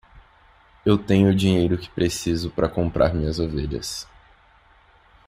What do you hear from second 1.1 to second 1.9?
o dinheiro que